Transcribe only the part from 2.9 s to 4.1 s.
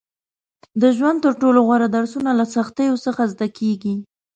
څخه زده کېږي.